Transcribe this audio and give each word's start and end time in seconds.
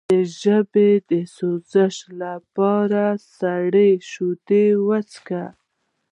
د 0.09 0.11
ژبې 0.41 0.91
د 1.09 1.11
سوزش 1.35 1.95
لپاره 2.21 3.03
سړې 3.37 3.89
شیدې 4.09 4.67
وڅښئ 4.87 5.43